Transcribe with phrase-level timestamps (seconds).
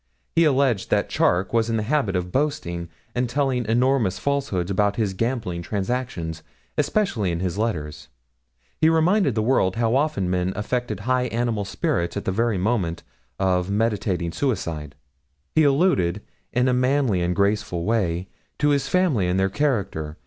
[0.35, 4.95] He alleged that Charke was in the habit of boasting, and telling enormous falsehoods about
[4.95, 6.41] his gambling transactions,
[6.75, 8.07] especially in his letters.
[8.79, 13.03] He reminded the world how often men affect high animal spirits at the very moment
[13.37, 14.95] of meditating suicide.
[15.53, 18.27] He alluded, in a manly and graceful way,
[18.57, 20.17] to his family and their character.